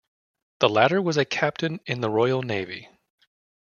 [0.61, 2.89] The latter was a Captain in the Royal Navy.